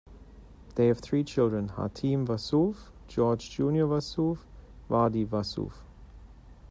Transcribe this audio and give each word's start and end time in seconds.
They 0.73 0.87
have 0.87 0.97
three 0.97 1.23
children: 1.23 1.69
Hatem 1.75 2.25
Wassouf, 2.25 2.89
George 3.07 3.51
Junior 3.51 3.85
Wassouf, 3.85 4.39
Wadie 4.89 5.27
Wassouf. 5.27 5.83